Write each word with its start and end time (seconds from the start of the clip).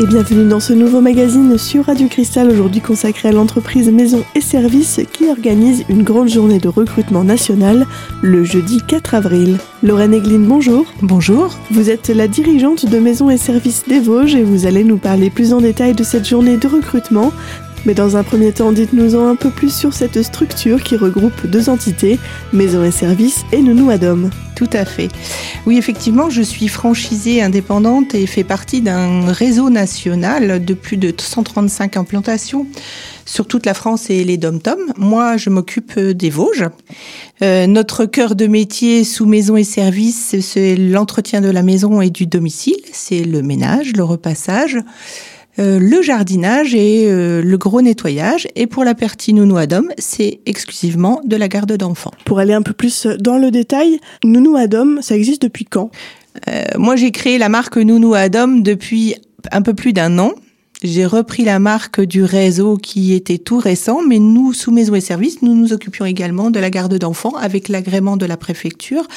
et 0.00 0.06
bienvenue 0.06 0.48
dans 0.48 0.60
ce 0.60 0.72
nouveau 0.72 1.00
magazine 1.00 1.58
sur 1.58 1.86
Radio 1.86 2.06
Cristal, 2.06 2.48
aujourd'hui 2.48 2.80
consacré 2.80 3.30
à 3.30 3.32
l'entreprise 3.32 3.90
Maison 3.90 4.22
et 4.36 4.40
Services 4.40 5.00
qui 5.12 5.28
organise 5.28 5.84
une 5.88 6.04
grande 6.04 6.28
journée 6.28 6.60
de 6.60 6.68
recrutement 6.68 7.24
national 7.24 7.84
le 8.22 8.44
jeudi 8.44 8.80
4 8.86 9.16
avril. 9.16 9.58
Lorraine 9.82 10.14
Egline, 10.14 10.46
bonjour. 10.46 10.86
Bonjour. 11.02 11.52
Vous 11.72 11.90
êtes 11.90 12.08
la 12.10 12.28
dirigeante 12.28 12.86
de 12.86 12.98
Maison 12.98 13.28
et 13.28 13.36
Services 13.36 13.84
des 13.88 13.98
Vosges 13.98 14.36
et 14.36 14.44
vous 14.44 14.66
allez 14.66 14.84
nous 14.84 14.98
parler 14.98 15.30
plus 15.30 15.52
en 15.52 15.60
détail 15.60 15.94
de 15.94 16.04
cette 16.04 16.28
journée 16.28 16.58
de 16.58 16.68
recrutement. 16.68 17.32
Mais 17.86 17.94
dans 17.94 18.16
un 18.16 18.22
premier 18.22 18.52
temps, 18.52 18.72
dites-nous-en 18.72 19.28
un 19.28 19.36
peu 19.36 19.50
plus 19.50 19.74
sur 19.74 19.94
cette 19.94 20.22
structure 20.22 20.82
qui 20.82 20.96
regroupe 20.96 21.46
deux 21.46 21.68
entités, 21.68 22.18
Maison 22.52 22.84
et 22.84 22.90
Services 22.90 23.44
et 23.52 23.62
Nounou 23.62 23.90
Adom. 23.90 24.30
Tout 24.58 24.68
à 24.72 24.84
fait. 24.84 25.08
Oui, 25.66 25.78
effectivement, 25.78 26.30
je 26.30 26.42
suis 26.42 26.66
franchisée 26.66 27.40
indépendante 27.40 28.16
et 28.16 28.26
fais 28.26 28.42
partie 28.42 28.80
d'un 28.80 29.30
réseau 29.30 29.70
national 29.70 30.64
de 30.64 30.74
plus 30.74 30.96
de 30.96 31.14
135 31.16 31.96
implantations 31.96 32.66
sur 33.24 33.46
toute 33.46 33.66
la 33.66 33.74
France 33.74 34.10
et 34.10 34.24
les 34.24 34.36
dom-tom. 34.36 34.78
Moi, 34.96 35.36
je 35.36 35.50
m'occupe 35.50 35.96
des 35.96 36.30
Vosges. 36.30 36.64
Euh, 37.42 37.68
notre 37.68 38.04
cœur 38.04 38.34
de 38.34 38.48
métier 38.48 39.04
sous 39.04 39.26
maison 39.26 39.56
et 39.56 39.62
services, 39.62 40.34
c'est 40.40 40.74
l'entretien 40.74 41.40
de 41.40 41.50
la 41.50 41.62
maison 41.62 42.00
et 42.00 42.10
du 42.10 42.26
domicile. 42.26 42.80
C'est 42.90 43.22
le 43.22 43.42
ménage, 43.42 43.92
le 43.96 44.02
repassage, 44.02 44.78
euh, 45.58 45.78
le 45.78 46.02
jardinage 46.02 46.74
et 46.74 47.06
euh, 47.06 47.42
le 47.42 47.58
gros 47.58 47.82
nettoyage. 47.82 48.46
Et 48.54 48.66
pour 48.66 48.84
la 48.84 48.94
partie 48.94 49.32
Nounou 49.32 49.56
Adom, 49.56 49.88
c'est 49.98 50.40
exclusivement 50.46 51.20
de 51.24 51.36
la 51.36 51.48
garde 51.48 51.72
d'enfants. 51.76 52.12
Pour 52.24 52.38
aller 52.38 52.52
un 52.52 52.62
peu 52.62 52.72
plus 52.72 53.06
dans 53.06 53.38
le 53.38 53.50
détail, 53.50 53.98
Nounou 54.24 54.56
Adom, 54.56 55.00
ça 55.02 55.16
existe 55.16 55.42
depuis 55.42 55.64
quand? 55.64 55.90
Euh, 56.48 56.64
Moi, 56.76 56.96
j'ai 56.96 57.10
créé 57.10 57.38
la 57.38 57.48
marque 57.48 57.76
Nounou 57.76 58.14
Adom 58.14 58.62
depuis 58.62 59.16
un 59.52 59.62
peu 59.62 59.74
plus 59.74 59.92
d'un 59.92 60.18
an. 60.18 60.32
J'ai 60.82 61.06
repris 61.06 61.44
la 61.44 61.58
marque 61.58 62.00
du 62.00 62.22
réseau 62.22 62.76
qui 62.76 63.12
était 63.12 63.38
tout 63.38 63.58
récent, 63.58 64.00
mais 64.06 64.20
nous, 64.20 64.52
sous 64.52 64.70
Maison 64.70 64.94
et 64.94 65.00
Services, 65.00 65.42
nous 65.42 65.54
nous 65.54 65.72
occupions 65.72 66.04
également 66.04 66.52
de 66.52 66.60
la 66.60 66.70
garde 66.70 66.96
d'enfants 66.96 67.34
avec 67.36 67.68
l'agrément 67.68 68.16
de 68.16 68.26
la 68.26 68.36
préfecture 68.36 69.08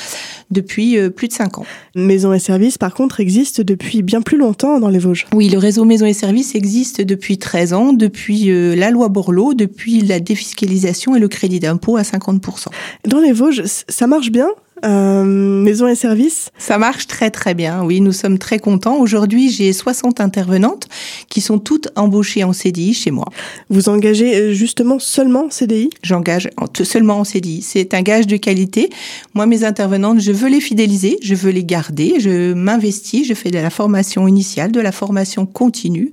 depuis 0.49 0.97
euh, 0.97 1.11
plus 1.11 1.27
de 1.27 1.33
cinq 1.33 1.59
ans. 1.59 1.65
Maison 1.93 2.33
et 2.33 2.39
Services, 2.39 2.79
par 2.79 2.95
contre, 2.95 3.19
existe 3.19 3.61
depuis 3.61 4.01
bien 4.01 4.23
plus 4.23 4.37
longtemps 4.37 4.79
dans 4.79 4.89
les 4.89 4.97
Vosges. 4.97 5.27
Oui, 5.35 5.49
le 5.49 5.59
réseau 5.59 5.85
Maison 5.85 6.07
et 6.07 6.13
Services 6.13 6.55
existe 6.55 6.99
depuis 7.01 7.37
13 7.37 7.73
ans, 7.73 7.93
depuis 7.93 8.49
euh, 8.49 8.75
la 8.75 8.89
loi 8.89 9.09
Borloo, 9.09 9.53
depuis 9.53 10.01
la 10.01 10.19
défiscalisation 10.19 11.15
et 11.15 11.19
le 11.19 11.27
crédit 11.27 11.59
d'impôt 11.59 11.95
à 11.95 12.01
50%. 12.01 12.69
Dans 13.07 13.19
les 13.19 13.33
Vosges, 13.33 13.63
ça 13.65 14.07
marche 14.07 14.31
bien? 14.31 14.47
Euh, 14.83 15.23
maison 15.23 15.87
et 15.87 15.95
services 15.95 16.51
Ça 16.57 16.77
marche 16.77 17.07
très 17.07 17.29
très 17.31 17.53
bien, 17.53 17.83
oui, 17.83 18.01
nous 18.01 18.11
sommes 18.11 18.37
très 18.37 18.59
contents. 18.59 18.97
Aujourd'hui, 18.97 19.49
j'ai 19.49 19.73
60 19.73 20.19
intervenantes 20.19 20.87
qui 21.29 21.41
sont 21.41 21.59
toutes 21.59 21.89
embauchées 21.95 22.43
en 22.43 22.53
CDI 22.53 22.93
chez 22.93 23.11
moi. 23.11 23.25
Vous 23.69 23.89
engagez 23.89 24.35
euh, 24.35 24.53
justement 24.53 24.99
seulement 24.99 25.45
en 25.45 25.49
CDI 25.49 25.89
J'engage 26.03 26.49
seulement 26.83 27.19
en 27.19 27.23
CDI. 27.23 27.61
C'est 27.61 27.93
un 27.93 28.01
gage 28.01 28.27
de 28.27 28.37
qualité. 28.37 28.89
Moi, 29.33 29.45
mes 29.45 29.63
intervenantes, 29.63 30.19
je 30.19 30.31
veux 30.31 30.49
les 30.49 30.61
fidéliser, 30.61 31.17
je 31.21 31.35
veux 31.35 31.51
les 31.51 31.63
garder, 31.63 32.15
je 32.19 32.53
m'investis, 32.53 33.27
je 33.27 33.33
fais 33.33 33.51
de 33.51 33.59
la 33.59 33.69
formation 33.69 34.27
initiale, 34.27 34.71
de 34.71 34.81
la 34.81 34.91
formation 34.91 35.45
continue. 35.45 36.11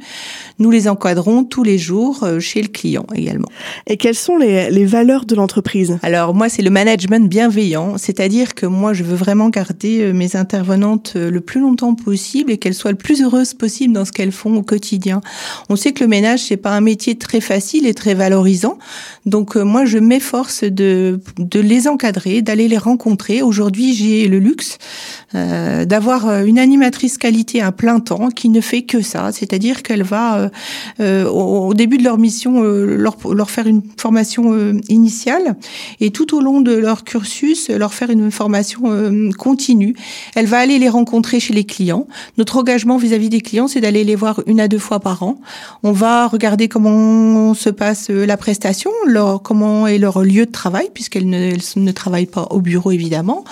Nous 0.58 0.70
les 0.70 0.88
encadrons 0.88 1.44
tous 1.44 1.62
les 1.62 1.78
jours 1.78 2.24
euh, 2.24 2.40
chez 2.40 2.62
le 2.62 2.68
client 2.68 3.06
également. 3.14 3.48
Et 3.86 3.96
quelles 3.96 4.14
sont 4.14 4.38
les, 4.38 4.70
les 4.70 4.86
valeurs 4.86 5.24
de 5.24 5.34
l'entreprise? 5.34 5.98
Alors 6.02 6.34
moi, 6.34 6.48
c'est 6.48 6.62
le 6.62 6.70
management 6.70 7.28
bienveillant, 7.28 7.96
c'est-à-dire 7.96 8.54
que 8.54 8.66
moi, 8.66 8.92
je 8.92 9.04
veux 9.04 9.16
vraiment 9.16 9.50
garder 9.50 10.00
euh, 10.00 10.12
mes 10.12 10.36
intervenantes 10.36 11.14
euh, 11.16 11.30
le 11.30 11.40
plus 11.40 11.60
longtemps 11.60 11.94
possible 11.94 12.50
et 12.50 12.58
qu'elles 12.58 12.74
soient 12.74 12.90
le 12.90 12.96
plus 12.96 13.22
heureuses 13.22 13.54
possible 13.54 13.94
dans 13.94 14.04
ce 14.04 14.12
qu'elles 14.12 14.32
font 14.32 14.56
au 14.56 14.62
quotidien. 14.62 15.20
On 15.68 15.76
sait 15.76 15.92
que 15.92 16.02
le 16.02 16.08
ménage, 16.08 16.40
c'est 16.40 16.56
pas 16.56 16.72
un 16.72 16.80
métier 16.80 17.16
très 17.16 17.40
facile 17.40 17.86
et 17.86 17.94
très 17.94 18.14
valorisant. 18.14 18.78
Donc 19.26 19.56
moi, 19.56 19.84
je 19.84 19.98
m'efforce 19.98 20.64
de, 20.64 21.20
de 21.38 21.60
les 21.60 21.86
encadrer, 21.86 22.42
d'aller 22.42 22.68
les 22.68 22.78
rencontrer. 22.78 23.42
Aujourd'hui, 23.42 23.94
j'ai 23.94 24.26
le 24.28 24.38
luxe 24.38 24.78
euh, 25.34 25.84
d'avoir 25.84 26.44
une 26.44 26.58
animatrice 26.58 27.18
qualité 27.18 27.60
à 27.60 27.72
plein 27.72 28.00
temps 28.00 28.28
qui 28.28 28.48
ne 28.48 28.60
fait 28.60 28.82
que 28.82 29.02
ça, 29.02 29.30
c'est-à-dire 29.32 29.82
qu'elle 29.82 30.02
va 30.02 30.38
euh, 30.38 30.47
au, 31.00 31.68
au, 31.68 31.74
début 31.74 31.98
de 31.98 32.04
leur 32.04 32.18
mission 32.18 32.62
leur, 32.62 33.16
leur 33.32 33.50
faire 33.50 33.66
une 33.66 33.82
formation 33.96 34.54
initiale 34.88 35.56
et 36.00 36.10
tout 36.10 36.36
au 36.36 36.40
long 36.40 36.60
de 36.60 36.72
leur 36.72 37.04
cursus 37.04 37.68
leur 37.68 37.94
faire 37.94 38.10
une 38.10 38.30
formation 38.30 38.82
euh, 38.86 39.30
continue. 39.38 39.94
Elle 40.34 40.46
va 40.46 40.58
aller 40.58 40.78
les 40.78 40.88
rencontrer 40.88 41.40
chez 41.40 41.54
les 41.54 41.64
clients. 41.64 42.06
Notre 42.36 42.56
engagement 42.56 42.96
vis-à-vis 42.96 43.28
des 43.28 43.40
clients, 43.40 43.68
c'est 43.68 43.80
d'aller 43.80 44.04
les 44.04 44.14
voir 44.14 44.42
une 44.46 44.60
à 44.60 44.68
deux 44.68 44.78
fois 44.78 45.00
par 45.00 45.22
an. 45.22 45.38
On 45.82 45.92
va 45.92 46.26
regarder 46.26 46.68
comment 46.68 47.54
se 47.54 47.70
passe 47.70 48.10
euh, 48.10 48.26
la 48.26 48.36
prestation, 48.36 48.90
leur, 49.06 49.42
comment 49.42 49.86
est 49.86 49.98
leur 49.98 50.22
lieu 50.22 50.46
de 50.46 50.52
travail, 50.52 50.88
puisqu'elles 50.92 51.28
ne, 51.28 51.92
travaillent 51.92 52.26
pas 52.26 52.48
au 52.50 52.60
bureau 52.60 52.90
évidemment. 52.90 53.44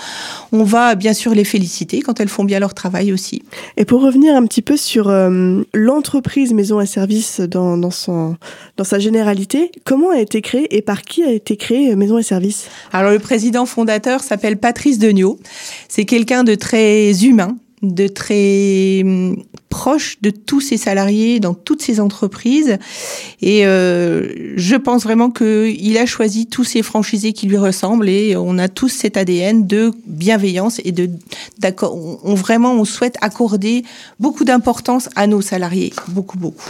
On 0.51 0.63
va 0.63 0.95
bien 0.95 1.13
sûr 1.13 1.33
les 1.33 1.43
féliciter 1.43 2.01
quand 2.01 2.19
elles 2.19 2.29
font 2.29 2.43
bien 2.43 2.59
leur 2.59 2.73
travail 2.73 3.11
aussi. 3.11 3.43
Et 3.75 3.85
pour 3.85 4.01
revenir 4.01 4.35
un 4.35 4.45
petit 4.45 4.61
peu 4.61 4.77
sur 4.77 5.09
euh, 5.09 5.61
l'entreprise 5.73 6.53
Maison 6.53 6.79
Services 6.87 7.39
dans, 7.39 7.77
dans, 7.77 7.91
son, 7.91 8.35
dans 8.77 8.83
sa 8.83 8.99
généralité, 8.99 9.71
comment 9.83 10.09
a 10.09 10.19
été 10.19 10.41
créée 10.41 10.75
et 10.75 10.81
par 10.81 11.03
qui 11.03 11.23
a 11.23 11.31
été 11.31 11.57
créée 11.57 11.95
Maison 11.95 12.17
et 12.17 12.23
Services 12.23 12.67
Alors 12.91 13.11
le 13.11 13.19
président 13.19 13.65
fondateur 13.65 14.21
s'appelle 14.21 14.57
Patrick 14.57 14.97
de 14.99 15.09
Nio. 15.09 15.39
C'est 15.89 16.05
quelqu'un 16.05 16.43
de 16.43 16.55
très 16.55 17.23
humain, 17.23 17.57
de 17.81 18.07
très 18.07 19.01
hum, 19.03 19.43
proche 19.77 20.17
de 20.23 20.31
tous 20.31 20.59
ses 20.59 20.77
salariés 20.77 21.39
dans 21.39 21.53
toutes 21.53 21.83
ses 21.83 21.99
entreprises. 21.99 22.79
Et 23.43 23.67
euh, 23.67 24.33
je 24.55 24.75
pense 24.75 25.03
vraiment 25.03 25.29
qu'il 25.29 25.97
a 25.99 26.07
choisi 26.07 26.47
tous 26.47 26.63
ses 26.63 26.81
franchisés 26.81 27.31
qui 27.31 27.45
lui 27.45 27.57
ressemblent 27.57 28.09
et 28.09 28.35
on 28.35 28.57
a 28.57 28.69
tous 28.69 28.89
cet 28.89 29.17
ADN 29.17 29.67
de 29.67 29.91
bienveillance 30.07 30.81
et 30.83 30.91
de 30.91 31.11
d'accord. 31.59 31.95
On, 32.23 32.33
vraiment 32.33 32.73
on 32.73 32.85
souhaite 32.85 33.17
accorder 33.21 33.83
beaucoup 34.19 34.45
d'importance 34.45 35.09
à 35.15 35.27
nos 35.27 35.41
salariés, 35.41 35.93
beaucoup 36.07 36.39
beaucoup. 36.39 36.65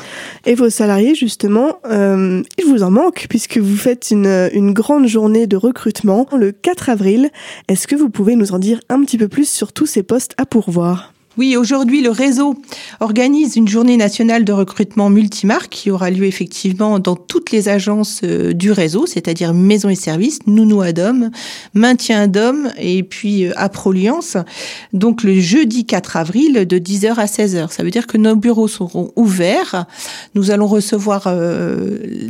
Et 0.46 0.54
vos 0.54 0.70
salariés 0.70 1.16
justement, 1.16 1.80
euh, 1.90 2.44
il 2.58 2.66
vous 2.66 2.84
en 2.84 2.92
manque 2.92 3.28
puisque 3.30 3.58
vous 3.58 3.78
faites 3.78 4.12
une, 4.12 4.50
une 4.52 4.74
grande 4.74 5.08
journée 5.08 5.48
de 5.48 5.56
recrutement 5.56 6.28
le 6.36 6.52
4 6.52 6.90
avril. 6.90 7.30
Est-ce 7.70 7.88
que 7.88 7.96
vous 7.96 8.10
pouvez 8.10 8.36
nous 8.36 8.52
en 8.52 8.60
dire 8.60 8.82
un 8.90 9.02
petit 9.06 9.18
peu 9.18 9.30
plus 9.30 9.50
sur 9.50 9.72
tous 9.72 9.86
ces 9.86 10.04
postes 10.04 10.34
à 10.38 10.46
pourvoir? 10.46 11.14
Oui, 11.38 11.56
aujourd'hui, 11.56 12.02
le 12.02 12.10
réseau 12.10 12.56
organise 13.00 13.56
une 13.56 13.68
journée 13.68 13.96
nationale 13.96 14.44
de 14.44 14.52
recrutement 14.52 15.10
multimarque 15.12 15.70
qui 15.70 15.92
aura 15.92 16.10
lieu 16.10 16.26
effectivement 16.26 16.98
dans 16.98 17.16
toutes 17.16 17.52
les 17.52 17.70
agences 17.70 18.22
euh, 18.24 18.54
du 18.54 18.72
réseau, 18.72 19.06
c'est-à-dire 19.06 19.54
Maison 19.54 19.90
et 19.90 19.96
Services, 19.96 20.40
Nounou 20.48 20.82
Adom, 20.82 21.30
Maintien 21.76 22.28
d'Hommes 22.28 22.72
et 22.80 23.04
puis 23.04 23.46
euh, 23.46 23.52
Aproliance. 23.56 24.38
Donc 24.94 25.24
le 25.24 25.40
jeudi 25.40 25.86
4 25.86 26.18
avril 26.18 26.66
de 26.66 26.78
10h 26.80 27.14
à 27.16 27.26
16h. 27.26 27.72
Ça 27.72 27.84
veut 27.84 27.92
dire 27.92 28.08
que 28.08 28.18
nos 28.18 28.36
bureaux 28.36 28.68
seront 28.68 29.12
ouverts. 29.16 29.86
Nous 30.34 30.50
allons 30.50 30.68
recevoir 30.68 31.26
euh, 31.28 32.30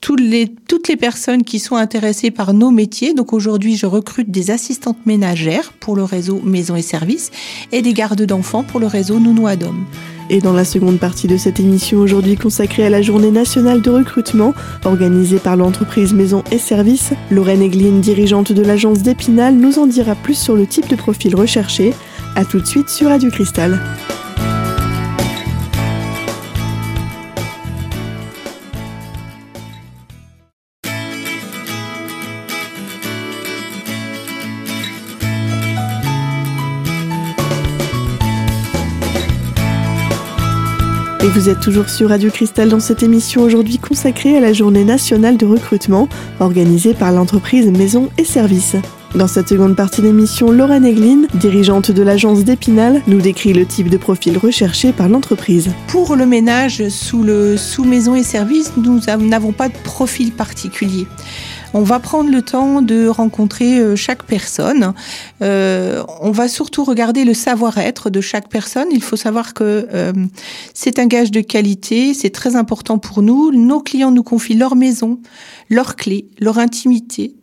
toutes 0.00 0.20
les, 0.20 0.48
toutes 0.68 0.88
les 0.88 0.96
personnes 0.96 1.42
qui 1.42 1.58
sont 1.58 1.76
intéressées 1.76 2.30
par 2.30 2.54
nos 2.54 2.70
métiers. 2.70 3.14
Donc 3.14 3.32
aujourd'hui, 3.32 3.76
je 3.76 3.86
recrute 3.86 4.30
des 4.30 4.50
assistantes 4.50 5.04
ménagères 5.06 5.72
pour 5.80 5.96
le 5.96 6.04
réseau 6.04 6.40
Maison 6.44 6.76
et 6.76 6.82
Services 6.82 7.30
et 7.72 7.82
des 7.82 7.92
gardes 7.92 8.22
d'enfants 8.22 8.62
pour 8.62 8.80
le 8.80 8.86
réseau 8.86 9.18
Nounou 9.18 9.46
Adom. 9.46 9.84
Et 10.30 10.40
dans 10.40 10.52
la 10.52 10.64
seconde 10.64 10.98
partie 10.98 11.26
de 11.26 11.38
cette 11.38 11.58
émission 11.58 11.98
aujourd'hui 11.98 12.36
consacrée 12.36 12.84
à 12.84 12.90
la 12.90 13.00
journée 13.00 13.30
nationale 13.30 13.80
de 13.80 13.90
recrutement, 13.90 14.52
organisée 14.84 15.38
par 15.38 15.56
l'entreprise 15.56 16.12
Maison 16.12 16.44
et 16.52 16.58
Services, 16.58 17.12
Lorraine 17.30 17.62
Egline, 17.62 18.00
dirigeante 18.00 18.52
de 18.52 18.62
l'agence 18.62 19.02
d'Épinal, 19.02 19.54
nous 19.54 19.78
en 19.78 19.86
dira 19.86 20.14
plus 20.14 20.38
sur 20.38 20.54
le 20.54 20.66
type 20.66 20.88
de 20.88 20.96
profil 20.96 21.34
recherché. 21.34 21.94
A 22.36 22.44
tout 22.44 22.60
de 22.60 22.66
suite 22.66 22.90
sur 22.90 23.08
Radio 23.08 23.30
Cristal. 23.30 23.80
Vous 41.34 41.50
êtes 41.50 41.60
toujours 41.60 41.90
sur 41.90 42.08
Radio 42.08 42.30
Cristal 42.30 42.70
dans 42.70 42.80
cette 42.80 43.02
émission 43.02 43.42
aujourd'hui 43.42 43.76
consacrée 43.76 44.38
à 44.38 44.40
la 44.40 44.54
journée 44.54 44.84
nationale 44.84 45.36
de 45.36 45.44
recrutement 45.44 46.08
organisée 46.40 46.94
par 46.94 47.12
l'entreprise 47.12 47.66
Maison 47.66 48.08
et 48.16 48.24
Services. 48.24 48.76
Dans 49.14 49.26
cette 49.26 49.48
seconde 49.48 49.76
partie 49.76 50.00
d'émission, 50.00 50.50
Lorraine 50.50 50.86
Egline, 50.86 51.28
dirigeante 51.34 51.90
de 51.90 52.02
l'agence 52.02 52.44
d'Épinal, 52.44 53.02
nous 53.06 53.20
décrit 53.20 53.52
le 53.52 53.66
type 53.66 53.90
de 53.90 53.98
profil 53.98 54.38
recherché 54.38 54.92
par 54.92 55.10
l'entreprise. 55.10 55.70
Pour 55.88 56.16
le 56.16 56.24
ménage 56.24 56.88
sous, 56.88 57.22
le, 57.22 57.58
sous 57.58 57.84
maison 57.84 58.14
et 58.14 58.22
service, 58.22 58.72
nous 58.78 59.00
n'avons 59.18 59.52
pas 59.52 59.68
de 59.68 59.76
profil 59.84 60.32
particulier. 60.32 61.06
On 61.74 61.82
va 61.82 62.00
prendre 62.00 62.30
le 62.30 62.40
temps 62.40 62.80
de 62.80 63.08
rencontrer 63.08 63.78
euh, 63.78 63.94
chaque 63.94 64.22
personne. 64.22 64.94
Euh, 65.42 66.02
on 66.20 66.30
va 66.30 66.48
surtout 66.48 66.82
regarder 66.82 67.24
le 67.24 67.34
savoir-être 67.34 68.08
de 68.08 68.20
chaque 68.22 68.48
personne. 68.48 68.88
Il 68.90 69.02
faut 69.02 69.16
savoir 69.16 69.52
que 69.52 69.86
euh, 69.92 70.12
c'est 70.72 70.98
un 70.98 71.06
gage 71.06 71.30
de 71.30 71.42
qualité, 71.42 72.14
c'est 72.14 72.30
très 72.30 72.56
important 72.56 72.98
pour 72.98 73.22
nous. 73.22 73.52
Nos 73.52 73.80
clients 73.80 74.10
nous 74.10 74.22
confient 74.22 74.54
leur 74.54 74.76
maison, 74.76 75.20
leurs 75.68 75.96
clés, 75.96 76.26
leur 76.40 76.58
intimité. 76.58 77.34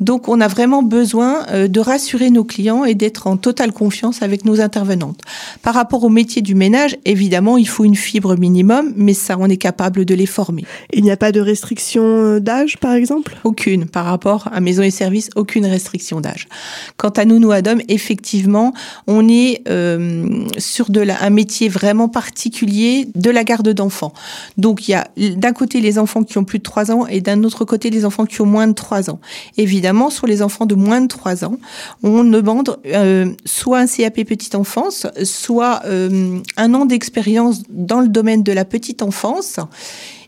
Donc 0.00 0.28
on 0.28 0.40
a 0.40 0.48
vraiment 0.48 0.82
besoin 0.82 1.46
euh, 1.50 1.68
de 1.68 1.80
rassurer 1.80 2.30
nos 2.30 2.44
clients 2.44 2.84
et 2.84 2.94
d'être 2.94 3.26
en 3.26 3.36
totale 3.36 3.72
confiance 3.72 4.22
avec 4.22 4.44
nos 4.44 4.60
intervenantes. 4.60 5.20
Par 5.62 5.74
rapport 5.74 6.04
au 6.04 6.08
métier 6.08 6.42
du 6.42 6.54
ménage, 6.54 6.96
évidemment, 7.04 7.56
il 7.56 7.68
faut 7.68 7.84
une 7.84 7.96
fibre 7.96 8.36
minimum, 8.36 8.92
mais 8.96 9.14
ça, 9.14 9.36
on 9.38 9.48
est 9.48 9.56
capable 9.56 10.04
de 10.04 10.14
les 10.14 10.26
former. 10.26 10.64
Il 10.92 11.02
n'y 11.02 11.10
a 11.10 11.16
pas 11.16 11.32
de 11.32 11.40
restriction 11.40 12.04
euh, 12.04 12.40
d'âge, 12.40 12.78
par 12.78 12.92
exemple? 12.92 13.36
Aucune. 13.44 13.86
Par 13.86 14.04
rapport 14.04 14.48
à 14.52 14.60
Maison 14.60 14.82
et 14.82 14.90
Services, 14.90 15.30
aucune 15.34 15.66
restriction 15.66 16.20
d'âge. 16.20 16.48
Quant 16.96 17.10
à 17.10 17.24
nous, 17.24 17.38
nous, 17.38 17.50
Adam, 17.50 17.76
effectivement, 17.88 18.72
on 19.06 19.28
est 19.28 19.62
euh, 19.68 20.44
sur 20.58 20.90
de 20.90 21.00
la, 21.00 21.22
un 21.22 21.30
métier 21.30 21.68
vraiment 21.68 22.08
particulier 22.08 23.08
de 23.14 23.30
la 23.30 23.44
garde 23.44 23.68
d'enfants. 23.68 24.12
Donc 24.56 24.88
il 24.88 24.92
y 24.92 24.94
a 24.94 25.08
d'un 25.16 25.52
côté 25.52 25.80
les 25.80 25.98
enfants 25.98 26.22
qui 26.22 26.38
ont 26.38 26.44
plus 26.44 26.58
de 26.58 26.64
3 26.64 26.90
ans 26.90 27.06
et 27.06 27.20
d'un 27.20 27.42
autre 27.44 27.64
côté 27.64 27.90
les 27.90 28.04
enfants 28.04 28.26
qui 28.26 28.40
ont 28.40 28.46
moins 28.46 28.66
de 28.66 28.72
3 28.72 29.10
ans. 29.10 29.20
Évidemment, 29.56 30.10
sur 30.10 30.26
les 30.26 30.42
enfants 30.42 30.66
de 30.66 30.74
moins 30.74 31.00
de 31.00 31.08
3 31.08 31.44
ans, 31.44 31.58
on 32.02 32.24
demande 32.24 32.78
euh, 32.86 33.32
soit 33.44 33.78
un 33.78 33.86
CAP 33.86 34.24
petite 34.24 34.54
enfance, 34.54 35.06
soit 35.24 35.82
euh, 35.86 36.40
un 36.56 36.74
an 36.74 36.86
d'expérience 36.86 37.62
dans 37.68 38.00
le 38.00 38.08
domaine 38.08 38.42
de 38.42 38.52
la 38.52 38.64
petite 38.64 39.02
enfance. 39.02 39.58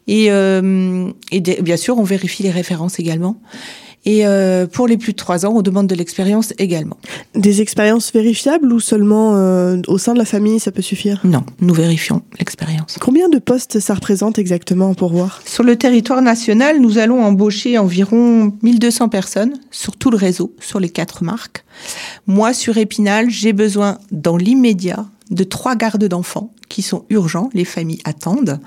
Et, 0.06 0.30
euh, 0.30 1.10
et 1.30 1.40
bien 1.40 1.76
sûr, 1.76 1.98
on 1.98 2.02
vérifie 2.02 2.42
les 2.42 2.50
références 2.50 2.98
également. 2.98 3.36
Et 4.04 4.26
euh, 4.26 4.66
pour 4.66 4.86
les 4.86 4.96
plus 4.96 5.12
de 5.12 5.16
3 5.16 5.44
ans, 5.44 5.52
on 5.56 5.62
demande 5.62 5.86
de 5.86 5.94
l'expérience 5.94 6.54
également. 6.58 6.96
Des 7.34 7.60
expériences 7.60 8.12
vérifiables 8.12 8.72
ou 8.72 8.80
seulement 8.80 9.36
euh, 9.36 9.80
au 9.86 9.98
sein 9.98 10.14
de 10.14 10.18
la 10.18 10.24
famille, 10.24 10.60
ça 10.60 10.72
peut 10.72 10.82
suffire? 10.82 11.20
Non, 11.24 11.44
nous 11.60 11.74
vérifions 11.74 12.22
l'expérience. 12.38 12.96
Combien 13.00 13.28
de 13.28 13.38
postes 13.38 13.80
ça 13.80 13.94
représente 13.94 14.38
exactement 14.38 14.94
pour 14.94 15.12
voir? 15.12 15.42
Sur 15.44 15.64
le 15.64 15.76
territoire 15.76 16.22
national, 16.22 16.80
nous 16.80 16.98
allons 16.98 17.22
embaucher 17.22 17.78
environ 17.78 18.52
1200 18.62 19.08
personnes 19.08 19.54
sur 19.70 19.96
tout 19.96 20.10
le 20.10 20.16
réseau, 20.16 20.54
sur 20.60 20.80
les 20.80 20.90
quatre 20.90 21.22
marques. 21.22 21.64
Moi, 22.26 22.54
sur 22.54 22.76
Épinal, 22.76 23.30
j'ai 23.30 23.52
besoin 23.52 23.98
dans 24.10 24.36
l'immédiat 24.36 25.06
de 25.30 25.44
trois 25.44 25.76
gardes 25.76 26.04
d'enfants 26.04 26.52
qui 26.68 26.82
sont 26.82 27.04
urgents, 27.10 27.50
les 27.54 27.64
familles 27.64 28.00
attendent. 28.04 28.60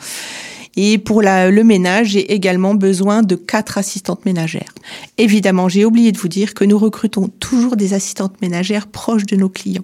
Et 0.76 0.98
pour 0.98 1.22
la, 1.22 1.52
le 1.52 1.64
ménage, 1.64 2.10
j'ai 2.10 2.34
également 2.34 2.76
besoin 2.76 3.24
de 3.24 3.36
quatre 3.36 3.78
assistantes 3.78 4.26
ménagères. 4.26 4.74
Évidemment, 5.18 5.68
j'ai 5.68 5.86
oublié 5.86 6.12
de 6.12 6.18
vous 6.18 6.28
dire 6.28 6.54
que 6.54 6.64
nous 6.64 6.78
recrutons 6.78 7.28
toujours 7.40 7.76
des 7.76 7.94
assistantes 7.94 8.42
ménagères 8.42 8.88
proches 8.88 9.26
de 9.26 9.36
nos 9.36 9.50
clients. 9.50 9.84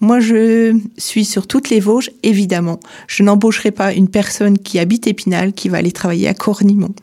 Moi, 0.00 0.20
je 0.20 0.78
suis 0.98 1.24
sur 1.24 1.46
toutes 1.46 1.70
les 1.70 1.80
Vosges, 1.80 2.10
évidemment. 2.22 2.80
Je 3.06 3.22
n'embaucherai 3.22 3.70
pas 3.70 3.92
une 3.92 4.08
personne 4.08 4.58
qui 4.58 4.78
habite 4.78 5.06
Épinal 5.06 5.52
qui 5.52 5.68
va 5.68 5.78
aller 5.78 5.92
travailler 5.92 6.28
à 6.28 6.34
Cornimont. 6.34 6.94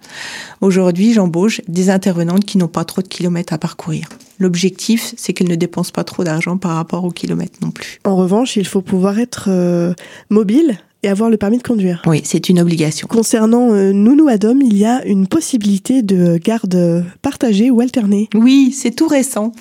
Aujourd'hui, 0.61 1.13
j'embauche 1.13 1.61
des 1.67 1.89
intervenantes 1.89 2.45
qui 2.45 2.57
n'ont 2.57 2.67
pas 2.67 2.85
trop 2.85 3.01
de 3.01 3.07
kilomètres 3.07 3.53
à 3.53 3.57
parcourir. 3.57 4.07
L'objectif, 4.39 5.13
c'est 5.17 5.33
qu'elles 5.33 5.49
ne 5.49 5.55
dépensent 5.55 5.91
pas 5.93 6.03
trop 6.03 6.23
d'argent 6.23 6.57
par 6.57 6.75
rapport 6.75 7.03
aux 7.03 7.11
kilomètres 7.11 7.59
non 7.61 7.71
plus. 7.71 7.99
En 8.05 8.15
revanche, 8.15 8.55
il 8.55 8.65
faut 8.65 8.81
pouvoir 8.81 9.19
être 9.19 9.45
euh, 9.49 9.93
mobile 10.29 10.79
et 11.03 11.09
avoir 11.09 11.29
le 11.29 11.37
permis 11.37 11.57
de 11.57 11.63
conduire. 11.63 12.01
Oui, 12.05 12.21
c'est 12.23 12.49
une 12.49 12.59
obligation. 12.59 13.07
Concernant 13.07 13.71
euh, 13.71 13.91
Nounou 13.91 14.27
Adam, 14.27 14.55
il 14.61 14.77
y 14.77 14.85
a 14.85 15.03
une 15.05 15.27
possibilité 15.27 16.01
de 16.01 16.37
garde 16.37 17.05
partagée 17.21 17.71
ou 17.71 17.81
alternée. 17.81 18.29
Oui, 18.35 18.75
c'est 18.75 18.91
tout 18.91 19.07
récent. 19.07 19.51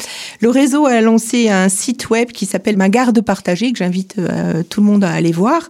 Le 0.41 0.51
réseau 0.51 0.87
a 0.87 1.01
lancé 1.01 1.49
un 1.49 1.69
site 1.69 2.11
web 2.11 2.31
qui 2.33 2.47
s'appelle 2.47 2.77
Ma 2.77 2.89
garde 2.89 3.21
partagée, 3.21 3.73
que 3.73 3.79
j'invite 3.79 4.17
euh, 4.19 4.63
tout 4.69 4.81
le 4.81 4.87
monde 4.87 5.05
à 5.05 5.11
aller 5.11 5.33
voir. 5.33 5.69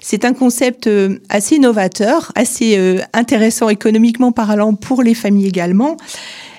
C'est 0.00 0.24
un 0.24 0.32
concept 0.32 0.86
euh, 0.86 1.18
assez 1.28 1.58
novateur, 1.58 2.32
assez 2.34 2.76
euh, 2.76 3.00
intéressant 3.12 3.68
économiquement 3.68 4.32
parlant 4.32 4.74
pour 4.74 5.02
les 5.02 5.14
familles 5.14 5.46
également. 5.46 5.96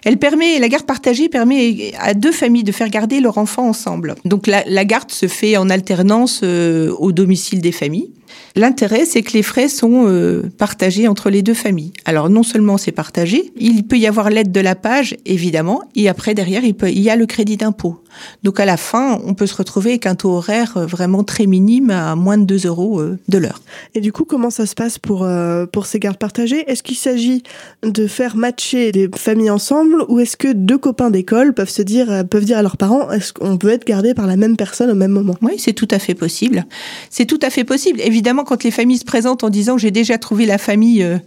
Elle 0.03 0.17
permet, 0.17 0.59
la 0.59 0.67
garde 0.67 0.85
partagée 0.85 1.29
permet 1.29 1.93
à 1.99 2.13
deux 2.13 2.31
familles 2.31 2.63
de 2.63 2.71
faire 2.71 2.89
garder 2.89 3.19
leur 3.19 3.37
enfant 3.37 3.67
ensemble. 3.67 4.15
Donc 4.25 4.47
la, 4.47 4.63
la 4.65 4.83
garde 4.83 5.11
se 5.11 5.27
fait 5.27 5.57
en 5.57 5.69
alternance 5.69 6.41
au 6.43 7.11
domicile 7.11 7.61
des 7.61 7.71
familles. 7.71 8.09
L'intérêt, 8.55 9.05
c'est 9.05 9.21
que 9.21 9.33
les 9.33 9.43
frais 9.43 9.69
sont 9.69 10.07
euh, 10.07 10.43
partagés 10.57 11.07
entre 11.07 11.29
les 11.29 11.41
deux 11.41 11.53
familles. 11.53 11.93
Alors 12.05 12.29
non 12.29 12.43
seulement 12.43 12.77
c'est 12.77 12.91
partagé, 12.91 13.51
il 13.57 13.85
peut 13.87 13.97
y 13.97 14.07
avoir 14.07 14.29
l'aide 14.29 14.51
de 14.51 14.59
la 14.59 14.75
page, 14.75 15.15
évidemment, 15.25 15.81
et 15.95 16.09
après 16.09 16.33
derrière, 16.33 16.63
il, 16.63 16.73
peut, 16.73 16.89
il 16.89 16.99
y 16.99 17.09
a 17.09 17.15
le 17.15 17.25
crédit 17.25 17.57
d'impôt. 17.57 18.01
Donc 18.43 18.59
à 18.59 18.65
la 18.65 18.77
fin, 18.77 19.19
on 19.25 19.33
peut 19.33 19.47
se 19.47 19.55
retrouver 19.55 19.91
avec 19.91 20.05
un 20.05 20.15
taux 20.15 20.31
horaire 20.31 20.77
euh, 20.77 20.85
vraiment 20.85 21.23
très 21.23 21.45
minime, 21.45 21.89
à 21.89 22.15
moins 22.15 22.37
de 22.37 22.45
2 22.45 22.67
euros 22.67 22.99
euh, 22.99 23.17
de 23.27 23.37
l'heure. 23.37 23.61
Et 23.95 24.01
du 24.01 24.11
coup, 24.11 24.25
comment 24.25 24.49
ça 24.49 24.65
se 24.65 24.75
passe 24.75 24.97
pour, 24.97 25.23
euh, 25.23 25.65
pour 25.65 25.85
ces 25.85 25.99
gardes 25.99 26.17
partagées? 26.17 26.63
Est-ce 26.69 26.83
qu'il 26.83 26.95
s'agit 26.95 27.43
de 27.83 28.07
faire 28.07 28.35
matcher 28.35 28.91
des 28.91 29.09
familles 29.15 29.49
ensemble 29.49 30.03
ou 30.07 30.19
est-ce 30.19 30.37
que 30.37 30.51
deux 30.51 30.77
copains 30.77 31.09
d'école 31.09 31.53
peuvent 31.53 31.69
se 31.69 31.81
dire, 31.81 32.23
peuvent 32.29 32.45
dire 32.45 32.57
à 32.57 32.61
leurs 32.61 32.77
parents, 32.77 33.11
est-ce 33.11 33.33
qu'on 33.33 33.57
peut 33.57 33.69
être 33.69 33.85
gardé 33.85 34.13
par 34.13 34.27
la 34.27 34.35
même 34.35 34.57
personne 34.57 34.89
au 34.89 34.95
même 34.95 35.11
moment? 35.11 35.35
Oui, 35.41 35.53
c'est 35.57 35.73
tout 35.73 35.87
à 35.91 35.99
fait 35.99 36.15
possible. 36.15 36.65
C'est 37.09 37.25
tout 37.25 37.39
à 37.41 37.49
fait 37.49 37.63
possible. 37.63 37.99
Évidemment, 38.21 38.43
quand 38.43 38.63
les 38.63 38.69
familles 38.69 38.99
se 38.99 39.03
présentent 39.03 39.43
en 39.43 39.49
disant 39.49 39.79
j'ai 39.79 39.89
déjà 39.89 40.19
trouvé 40.19 40.45
la 40.45 40.59
famille, 40.59 41.01
euh, 41.01 41.17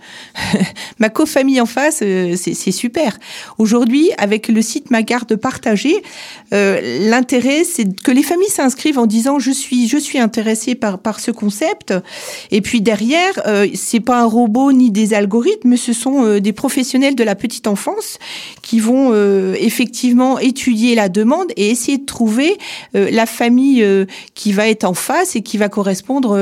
ma 1.00 1.08
co-famille 1.08 1.60
en 1.60 1.66
face, 1.66 2.02
euh, 2.04 2.36
c'est 2.36 2.70
super. 2.70 3.18
Aujourd'hui, 3.58 4.10
avec 4.16 4.46
le 4.46 4.62
site 4.62 4.92
Ma 4.92 5.02
Garde 5.02 5.34
partagée, 5.34 5.96
euh, 6.52 7.00
l'intérêt 7.10 7.64
c'est 7.64 8.00
que 8.00 8.12
les 8.12 8.22
familles 8.22 8.48
s'inscrivent 8.48 9.00
en 9.00 9.06
disant 9.06 9.40
je 9.40 9.50
suis 9.50 9.88
je 9.88 9.96
suis 9.96 10.20
intéressée 10.20 10.76
par 10.76 11.00
par 11.00 11.18
ce 11.18 11.32
concept. 11.32 11.92
Et 12.52 12.60
puis 12.60 12.80
derrière, 12.80 13.42
c'est 13.74 13.98
pas 13.98 14.20
un 14.20 14.26
robot 14.26 14.70
ni 14.70 14.92
des 14.92 15.14
algorithmes, 15.14 15.76
ce 15.76 15.92
sont 15.92 16.38
des 16.38 16.52
professionnels 16.52 17.16
de 17.16 17.24
la 17.24 17.34
petite 17.34 17.66
enfance 17.66 18.20
qui 18.62 18.78
vont 18.78 19.12
effectivement 19.54 20.38
étudier 20.38 20.94
la 20.94 21.08
demande 21.08 21.50
et 21.56 21.70
essayer 21.70 21.98
de 21.98 22.06
trouver 22.06 22.56
la 22.92 23.26
famille 23.26 23.84
qui 24.34 24.52
va 24.52 24.68
être 24.68 24.84
en 24.84 24.94
face 24.94 25.34
et 25.34 25.42
qui 25.42 25.58
va 25.58 25.68
correspondre 25.68 26.36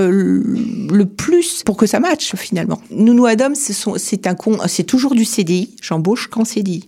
le 0.44 1.04
plus 1.04 1.62
pour 1.64 1.76
que 1.76 1.86
ça 1.86 2.00
matche 2.00 2.34
finalement. 2.36 2.80
Nounou 2.90 3.26
Adam, 3.26 3.52
c'est 3.54 4.26
un 4.26 4.34
con, 4.34 4.58
c'est 4.66 4.84
toujours 4.84 5.14
du 5.14 5.24
CDI. 5.24 5.74
J'embauche 5.80 6.28
qu'en 6.28 6.44
CDI, 6.44 6.84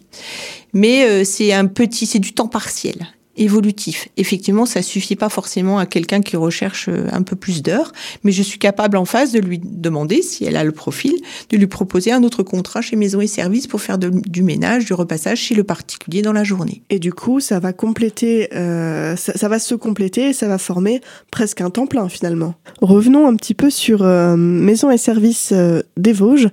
mais 0.73 1.05
euh, 1.05 1.25
c'est 1.25 1.53
un 1.53 1.67
petit, 1.67 2.07
c'est 2.07 2.19
du 2.19 2.33
temps 2.33 2.49
partiel 2.49 3.07
évolutif. 3.37 4.09
Effectivement, 4.17 4.67
ça 4.67 4.83
suffit 4.83 5.17
pas 5.17 5.29
forcément 5.29 5.79
à 5.79 5.87
quelqu'un 5.87 6.21
qui 6.21 6.37
recherche 6.37 6.89
euh, 6.89 7.07
un 7.13 7.23
peu 7.23 7.37
plus 7.37 7.63
d'heures, 7.63 7.93
mais 8.23 8.33
je 8.33 8.43
suis 8.43 8.59
capable 8.59 8.97
en 8.97 9.05
face 9.05 9.33
de 9.33 9.41
lui 9.41 9.61
demander, 9.63 10.23
si 10.23 10.45
elle 10.45 10.57
a 10.57 10.65
le 10.65 10.73
profil, 10.73 11.15
de 11.51 11.57
lui 11.57 11.67
proposer 11.67 12.13
un 12.13 12.23
autre 12.23 12.43
contrat 12.43 12.81
chez 12.81 12.97
Maison 12.97 13.21
et 13.21 13.27
Services 13.27 13.67
pour 13.67 13.81
faire 13.81 13.99
de, 13.99 14.11
du 14.11 14.43
ménage, 14.43 14.85
du 14.85 14.93
repassage 14.93 15.39
chez 15.39 15.55
le 15.55 15.65
particulier 15.65 16.23
dans 16.23 16.33
la 16.33 16.45
journée. 16.45 16.83
Et 16.91 16.99
du 16.99 17.13
coup, 17.13 17.41
ça 17.41 17.59
va 17.59 17.73
compléter, 17.73 18.55
euh, 18.55 19.17
ça, 19.17 19.33
ça, 19.35 19.49
va 19.49 19.59
se 19.59 19.75
compléter 19.75 20.29
et 20.29 20.33
ça 20.33 20.49
va 20.49 20.59
former 20.59 21.01
presque 21.31 21.61
un 21.61 21.71
temps 21.71 21.87
plein 21.87 22.09
finalement. 22.09 22.55
Revenons 22.81 23.27
un 23.27 23.37
petit 23.37 23.55
peu 23.55 23.71
sur 23.71 24.03
euh, 24.03 24.37
Maison 24.37 24.91
et 24.91 24.99
Services 24.99 25.51
euh, 25.53 25.83
des 25.97 26.13
Vosges. 26.13 26.49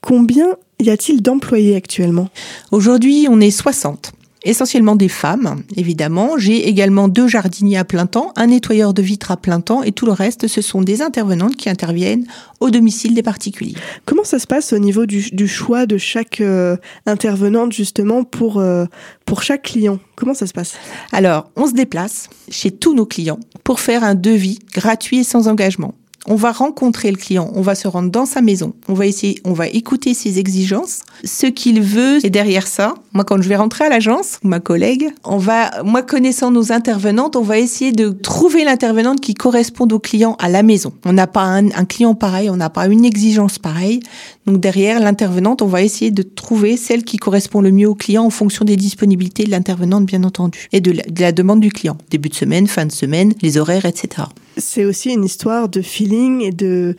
Combien 0.00 0.56
y 0.80 0.90
a-t-il 0.90 1.22
d'employés 1.22 1.76
actuellement? 1.76 2.28
Aujourd'hui, 2.70 3.26
on 3.30 3.40
est 3.40 3.50
60 3.50 4.12
essentiellement 4.44 4.96
des 4.96 5.08
femmes, 5.08 5.62
évidemment. 5.76 6.38
J'ai 6.38 6.68
également 6.68 7.08
deux 7.08 7.28
jardiniers 7.28 7.78
à 7.78 7.84
plein 7.84 8.06
temps, 8.06 8.32
un 8.36 8.48
nettoyeur 8.48 8.94
de 8.94 9.02
vitres 9.02 9.30
à 9.30 9.36
plein 9.36 9.60
temps 9.60 9.82
et 9.82 9.92
tout 9.92 10.06
le 10.06 10.12
reste, 10.12 10.46
ce 10.46 10.60
sont 10.60 10.82
des 10.82 11.02
intervenantes 11.02 11.56
qui 11.56 11.68
interviennent 11.68 12.26
au 12.60 12.70
domicile 12.70 13.14
des 13.14 13.22
particuliers. 13.22 13.74
Comment 14.04 14.24
ça 14.24 14.38
se 14.38 14.46
passe 14.46 14.72
au 14.72 14.78
niveau 14.78 15.06
du, 15.06 15.30
du 15.32 15.48
choix 15.48 15.86
de 15.86 15.98
chaque 15.98 16.40
euh, 16.40 16.76
intervenante 17.06 17.72
justement 17.72 18.24
pour, 18.24 18.58
euh, 18.58 18.86
pour 19.24 19.42
chaque 19.42 19.62
client? 19.62 19.98
Comment 20.16 20.34
ça 20.34 20.46
se 20.46 20.52
passe? 20.52 20.74
Alors, 21.12 21.50
on 21.56 21.66
se 21.66 21.74
déplace 21.74 22.28
chez 22.50 22.70
tous 22.70 22.94
nos 22.94 23.06
clients 23.06 23.40
pour 23.64 23.80
faire 23.80 24.04
un 24.04 24.14
devis 24.14 24.58
gratuit 24.72 25.18
et 25.18 25.24
sans 25.24 25.48
engagement. 25.48 25.94
On 26.30 26.34
va 26.34 26.52
rencontrer 26.52 27.10
le 27.10 27.16
client, 27.16 27.50
on 27.54 27.62
va 27.62 27.74
se 27.74 27.88
rendre 27.88 28.10
dans 28.10 28.26
sa 28.26 28.42
maison, 28.42 28.74
on 28.86 28.92
va 28.92 29.06
essayer, 29.06 29.40
on 29.44 29.54
va 29.54 29.66
écouter 29.66 30.12
ses 30.12 30.38
exigences, 30.38 31.00
ce 31.24 31.46
qu'il 31.46 31.80
veut. 31.80 32.18
Et 32.22 32.28
derrière 32.28 32.66
ça, 32.66 32.94
moi, 33.14 33.24
quand 33.24 33.40
je 33.40 33.48
vais 33.48 33.56
rentrer 33.56 33.86
à 33.86 33.88
l'agence, 33.88 34.38
ma 34.42 34.60
collègue, 34.60 35.08
on 35.24 35.38
va, 35.38 35.82
moi, 35.84 36.02
connaissant 36.02 36.50
nos 36.50 36.70
intervenantes, 36.70 37.34
on 37.34 37.40
va 37.40 37.58
essayer 37.58 37.92
de 37.92 38.10
trouver 38.10 38.64
l'intervenante 38.64 39.20
qui 39.20 39.32
corresponde 39.32 39.90
au 39.94 39.98
client 39.98 40.36
à 40.38 40.50
la 40.50 40.62
maison. 40.62 40.92
On 41.06 41.14
n'a 41.14 41.26
pas 41.26 41.44
un, 41.44 41.84
client 41.86 42.14
pareil, 42.14 42.50
on 42.50 42.56
n'a 42.56 42.68
pas 42.68 42.88
une 42.88 43.06
exigence 43.06 43.58
pareille. 43.58 44.00
Donc 44.46 44.60
derrière 44.60 45.00
l'intervenante, 45.00 45.62
on 45.62 45.66
va 45.66 45.80
essayer 45.80 46.10
de 46.10 46.22
trouver 46.22 46.76
celle 46.76 47.04
qui 47.04 47.16
correspond 47.16 47.62
le 47.62 47.72
mieux 47.72 47.88
au 47.88 47.94
client 47.94 48.24
en 48.24 48.30
fonction 48.30 48.66
des 48.66 48.76
disponibilités 48.76 49.44
de 49.44 49.50
l'intervenante, 49.50 50.04
bien 50.04 50.24
entendu, 50.24 50.68
et 50.72 50.82
de 50.82 50.94
la 51.20 51.32
demande 51.32 51.60
du 51.60 51.70
client. 51.70 51.96
Début 52.10 52.28
de 52.28 52.34
semaine, 52.34 52.66
fin 52.66 52.84
de 52.84 52.92
semaine, 52.92 53.32
les 53.40 53.56
horaires, 53.56 53.86
etc. 53.86 54.24
C'est 54.58 54.84
aussi 54.84 55.10
une 55.12 55.24
histoire 55.24 55.68
de 55.68 55.80
feeling 55.82 56.42
et 56.42 56.50
de 56.52 56.94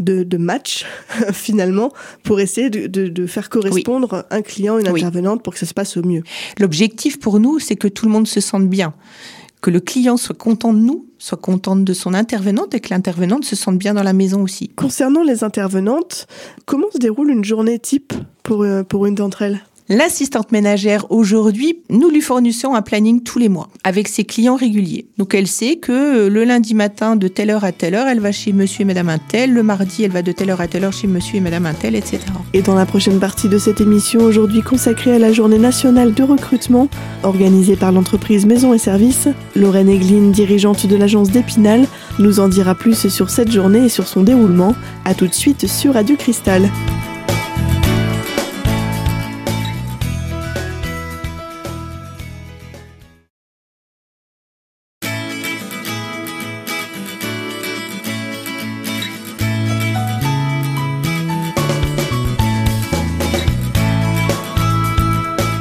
de, 0.00 0.24
de 0.24 0.36
match 0.38 0.84
finalement 1.32 1.92
pour 2.24 2.40
essayer 2.40 2.68
de, 2.68 2.88
de, 2.88 3.06
de 3.06 3.26
faire 3.26 3.48
correspondre 3.48 4.26
un 4.30 4.42
client, 4.42 4.76
une 4.78 4.88
Oui. 4.88 5.00
intervenante 5.00 5.44
pour 5.44 5.52
que 5.52 5.58
ça 5.60 5.66
se 5.66 5.74
passe 5.74 5.96
au 5.96 6.02
mieux. 6.02 6.24
L'objectif 6.58 7.20
pour 7.20 7.38
nous, 7.38 7.60
c'est 7.60 7.76
que 7.76 7.86
tout 7.86 8.04
le 8.06 8.10
monde 8.10 8.26
se 8.26 8.40
sente 8.40 8.68
bien, 8.68 8.92
que 9.60 9.70
le 9.70 9.78
client 9.78 10.16
soit 10.16 10.36
content 10.36 10.72
de 10.74 10.80
nous, 10.80 11.06
soit 11.18 11.38
content 11.38 11.76
de 11.76 11.92
son 11.92 12.12
intervenante 12.12 12.74
et 12.74 12.80
que 12.80 12.90
l'intervenante 12.90 13.44
se 13.44 13.54
sente 13.54 13.78
bien 13.78 13.94
dans 13.94 14.02
la 14.02 14.12
maison 14.14 14.42
aussi. 14.42 14.68
Concernant 14.70 15.22
les 15.22 15.44
intervenantes, 15.44 16.26
comment 16.66 16.90
se 16.92 16.98
déroule 16.98 17.30
une 17.30 17.44
journée 17.44 17.78
type 17.78 18.12
pour, 18.42 18.62
euh, 18.64 18.82
pour 18.82 19.06
une 19.06 19.14
d'entre 19.14 19.42
elles? 19.42 19.60
L'assistante 19.90 20.50
ménagère 20.50 21.10
aujourd'hui, 21.10 21.80
nous 21.90 22.08
lui 22.08 22.22
fournissons 22.22 22.74
un 22.74 22.80
planning 22.80 23.22
tous 23.22 23.38
les 23.38 23.50
mois 23.50 23.68
avec 23.84 24.08
ses 24.08 24.24
clients 24.24 24.56
réguliers. 24.56 25.08
Donc 25.18 25.34
elle 25.34 25.46
sait 25.46 25.76
que 25.76 25.92
euh, 25.92 26.30
le 26.30 26.44
lundi 26.44 26.74
matin 26.74 27.16
de 27.16 27.28
telle 27.28 27.50
heure 27.50 27.64
à 27.64 27.72
telle 27.72 27.94
heure, 27.94 28.06
elle 28.06 28.20
va 28.20 28.32
chez 28.32 28.54
monsieur 28.54 28.80
et 28.80 28.84
madame 28.86 29.10
un 29.10 29.18
tel, 29.18 29.52
le 29.52 29.62
mardi 29.62 30.04
elle 30.04 30.10
va 30.10 30.22
de 30.22 30.32
telle 30.32 30.48
heure 30.48 30.62
à 30.62 30.68
telle 30.68 30.84
heure 30.84 30.92
chez 30.94 31.06
monsieur 31.06 31.36
et 31.36 31.40
madame 31.40 31.66
un 31.66 31.74
tel, 31.74 31.96
etc. 31.96 32.20
Et 32.54 32.62
dans 32.62 32.74
la 32.74 32.86
prochaine 32.86 33.20
partie 33.20 33.50
de 33.50 33.58
cette 33.58 33.82
émission, 33.82 34.20
aujourd'hui 34.20 34.62
consacrée 34.62 35.12
à 35.12 35.18
la 35.18 35.34
journée 35.34 35.58
nationale 35.58 36.14
de 36.14 36.22
recrutement, 36.22 36.88
organisée 37.22 37.76
par 37.76 37.92
l'entreprise 37.92 38.46
Maison 38.46 38.72
et 38.72 38.78
Services, 38.78 39.28
Lorraine 39.54 39.90
Egline, 39.90 40.32
dirigeante 40.32 40.86
de 40.86 40.96
l'agence 40.96 41.30
d'Épinal, 41.30 41.86
nous 42.18 42.40
en 42.40 42.48
dira 42.48 42.74
plus 42.74 43.08
sur 43.08 43.28
cette 43.28 43.52
journée 43.52 43.84
et 43.84 43.90
sur 43.90 44.08
son 44.08 44.22
déroulement. 44.22 44.74
A 45.04 45.12
tout 45.12 45.26
de 45.26 45.34
suite 45.34 45.66
sur 45.66 45.92
Radio 45.92 46.16
Cristal. 46.16 46.70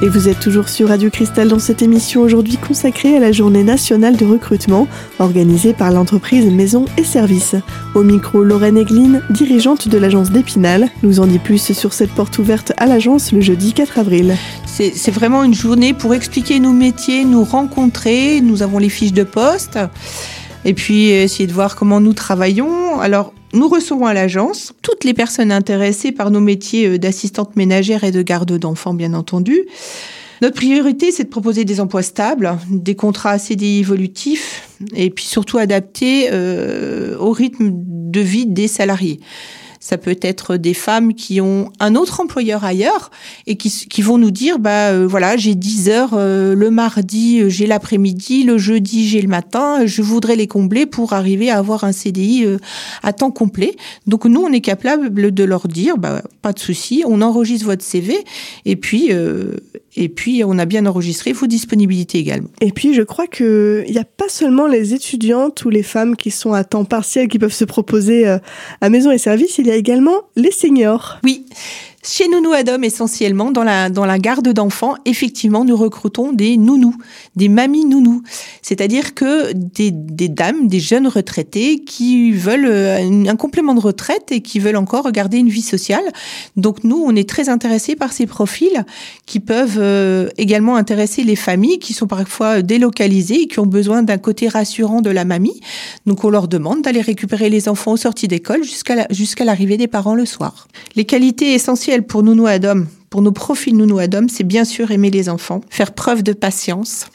Et 0.03 0.09
vous 0.09 0.27
êtes 0.27 0.41
toujours 0.41 0.67
sur 0.67 0.89
Radio 0.89 1.09
Cristal 1.09 1.47
dans 1.47 1.59
cette 1.59 1.81
émission 1.81 2.23
aujourd'hui 2.23 2.57
consacrée 2.57 3.15
à 3.15 3.21
la 3.21 3.31
journée 3.31 3.63
nationale 3.63 4.17
de 4.17 4.25
recrutement 4.25 4.85
organisée 5.17 5.71
par 5.71 5.91
l'entreprise 5.91 6.45
Maison 6.51 6.83
et 6.97 7.05
Services. 7.05 7.55
Au 7.95 8.03
micro, 8.03 8.43
Lorraine 8.43 8.77
Egline, 8.77 9.21
dirigeante 9.29 9.87
de 9.87 9.97
l'agence 9.97 10.29
d'Épinal, 10.29 10.89
nous 11.03 11.21
en 11.21 11.25
dit 11.25 11.39
plus 11.39 11.71
sur 11.71 11.93
cette 11.93 12.11
porte 12.11 12.37
ouverte 12.37 12.73
à 12.75 12.85
l'agence 12.85 13.31
le 13.31 13.39
jeudi 13.39 13.71
4 13.71 13.97
avril. 13.97 14.35
C'est 14.65 14.91
c'est 14.93 15.09
vraiment 15.09 15.45
une 15.45 15.53
journée 15.53 15.93
pour 15.93 16.13
expliquer 16.13 16.59
nos 16.59 16.73
métiers, 16.73 17.23
nous 17.23 17.45
rencontrer. 17.45 18.41
Nous 18.41 18.61
avons 18.61 18.79
les 18.79 18.89
fiches 18.89 19.13
de 19.13 19.23
poste. 19.23 19.79
Et 20.65 20.73
puis 20.73 21.13
euh, 21.13 21.23
essayer 21.23 21.47
de 21.47 21.53
voir 21.53 21.77
comment 21.77 22.01
nous 22.01 22.13
travaillons. 22.13 22.99
Alors, 22.99 23.33
nous 23.53 23.69
recevons 23.69 24.05
à 24.05 24.13
l'agence 24.13 24.73
toutes 24.81 25.03
les 25.03 25.13
personnes 25.13 25.51
intéressées 25.51 26.11
par 26.11 26.31
nos 26.31 26.41
métiers 26.41 26.87
euh, 26.87 26.97
d'assistante 26.97 27.55
ménagère 27.55 28.03
et 28.03 28.11
de 28.11 28.21
garde 28.21 28.57
d'enfants, 28.57 28.93
bien 28.93 29.13
entendu. 29.13 29.61
Notre 30.41 30.55
priorité, 30.55 31.11
c'est 31.11 31.23
de 31.23 31.29
proposer 31.29 31.63
des 31.63 31.79
emplois 31.79 32.01
stables, 32.01 32.57
des 32.69 32.95
contrats 32.95 33.37
CDI 33.37 33.79
évolutifs 33.79 34.67
et 34.93 35.09
puis 35.09 35.23
surtout 35.23 35.57
adaptés 35.57 36.29
euh, 36.31 37.17
au 37.17 37.31
rythme 37.31 37.69
de 37.71 38.19
vie 38.19 38.45
des 38.45 38.67
salariés. 38.67 39.21
Ça 39.83 39.97
peut 39.97 40.17
être 40.21 40.55
des 40.55 40.73
femmes 40.73 41.13
qui 41.13 41.41
ont 41.41 41.69
un 41.81 41.95
autre 41.95 42.21
employeur 42.21 42.63
ailleurs 42.63 43.11
et 43.47 43.57
qui, 43.57 44.01
vont 44.01 44.17
nous 44.17 44.31
dire, 44.31 44.57
bah 44.57 44.91
euh, 44.91 45.05
voilà, 45.05 45.35
j'ai 45.35 45.55
10 45.55 45.89
heures 45.89 46.13
euh, 46.13 46.55
le 46.55 46.71
mardi, 46.71 47.41
euh, 47.41 47.49
j'ai 47.49 47.67
l'après-midi, 47.67 48.45
le 48.45 48.57
jeudi, 48.57 49.09
j'ai 49.09 49.21
le 49.21 49.27
matin. 49.27 49.85
Je 49.85 50.01
voudrais 50.01 50.37
les 50.37 50.47
combler 50.47 50.85
pour 50.85 51.11
arriver 51.11 51.49
à 51.49 51.57
avoir 51.57 51.83
un 51.83 51.91
CDI 51.91 52.45
à 53.03 53.11
temps 53.11 53.31
complet. 53.31 53.75
Donc 54.07 54.23
nous, 54.23 54.41
on 54.41 54.53
est 54.53 54.61
capable 54.61 55.33
de 55.33 55.43
leur 55.43 55.67
dire, 55.67 55.97
bah 55.97 56.21
pas 56.41 56.53
de 56.53 56.59
souci, 56.59 57.03
on 57.05 57.21
enregistre 57.21 57.65
votre 57.65 57.83
CV 57.83 58.15
et 58.63 58.77
puis 58.77 59.11
et 59.95 60.09
puis 60.09 60.43
on 60.45 60.57
a 60.57 60.65
bien 60.65 60.85
enregistré 60.85 61.33
vos 61.33 61.47
disponibilités 61.47 62.19
également. 62.19 62.49
Et 62.61 62.71
puis 62.71 62.93
je 62.93 63.01
crois 63.01 63.27
qu'il 63.27 63.85
n'y 63.89 63.97
a 63.97 64.05
pas 64.05 64.29
seulement 64.29 64.67
les 64.67 64.93
étudiantes 64.93 65.65
ou 65.65 65.69
les 65.69 65.83
femmes 65.83 66.15
qui 66.15 66.31
sont 66.31 66.53
à 66.53 66.63
temps 66.63 66.85
partiel 66.85 67.27
qui 67.27 67.39
peuvent 67.39 67.53
se 67.53 67.65
proposer 67.65 68.27
euh, 68.27 68.37
à 68.81 68.89
Maison 68.89 69.11
et 69.11 69.17
Services, 69.17 69.57
il 69.57 69.67
y 69.67 69.71
a 69.71 69.75
également 69.75 70.23
les 70.35 70.51
seniors. 70.51 71.19
Oui. 71.23 71.45
Chez 72.05 72.27
Nounou 72.27 72.51
Adam, 72.51 72.81
essentiellement, 72.81 73.51
dans 73.51 73.63
la, 73.63 73.89
dans 73.89 74.05
la 74.05 74.19
garde 74.19 74.49
d'enfants, 74.49 74.95
effectivement, 75.05 75.63
nous 75.63 75.77
recrutons 75.77 76.33
des 76.33 76.57
nounous, 76.57 76.97
des 77.37 77.47
mamies 77.47 77.85
nounous. 77.85 78.21
C'est-à-dire 78.61 79.13
que 79.13 79.53
des, 79.53 79.91
des 79.91 80.27
dames, 80.27 80.67
des 80.67 80.81
jeunes 80.81 81.07
retraités 81.07 81.79
qui 81.79 82.33
veulent 82.33 82.65
euh, 82.65 83.25
un, 83.25 83.35
complément 83.37 83.73
de 83.73 83.79
retraite 83.79 84.33
et 84.33 84.41
qui 84.41 84.59
veulent 84.59 84.75
encore 84.75 85.09
garder 85.13 85.37
une 85.37 85.47
vie 85.47 85.61
sociale. 85.61 86.03
Donc 86.57 86.83
nous, 86.83 87.01
on 87.01 87.15
est 87.15 87.27
très 87.27 87.47
intéressés 87.47 87.95
par 87.95 88.11
ces 88.11 88.25
profils 88.25 88.83
qui 89.25 89.39
peuvent 89.39 89.79
euh, 89.79 90.29
également 90.37 90.75
intéresser 90.75 91.23
les 91.23 91.37
familles 91.37 91.79
qui 91.79 91.93
sont 91.93 92.07
parfois 92.07 92.61
délocalisées 92.61 93.43
et 93.43 93.47
qui 93.47 93.59
ont 93.61 93.65
besoin 93.65 94.03
d'un 94.03 94.17
côté 94.17 94.49
rassurant 94.49 94.99
de 94.99 95.09
la 95.09 95.23
mamie. 95.23 95.61
Donc 96.05 96.25
on 96.25 96.29
leur 96.29 96.49
demande 96.49 96.81
d'aller 96.81 97.01
récupérer 97.01 97.49
les 97.49 97.69
enfants 97.69 97.93
aux 97.93 97.97
sorties 97.97 98.27
d'école 98.27 98.63
jusqu'à 98.63 99.07
jusqu'à 99.09 99.45
l'arrivée 99.45 99.77
des 99.77 99.87
parents 99.87 100.15
le 100.15 100.25
soir. 100.25 100.67
Les 100.97 101.05
qualités 101.05 101.53
essentielles 101.53 101.92
pour 102.01 102.23
Nounou 102.23 102.47
Adam, 102.47 102.85
pour 103.09 103.21
nos 103.21 103.31
profils 103.31 103.77
Nounou 103.77 103.99
Adam, 103.99 104.25
c'est 104.27 104.43
bien 104.43 104.65
sûr 104.65 104.89
aimer 104.89 105.11
les 105.11 105.29
enfants, 105.29 105.61
faire 105.69 105.93
preuve 105.93 106.23
de 106.23 106.33
patience, 106.33 107.05